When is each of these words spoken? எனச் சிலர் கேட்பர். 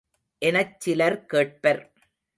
எனச் 0.41 0.79
சிலர் 0.79 1.25
கேட்பர். 1.33 1.81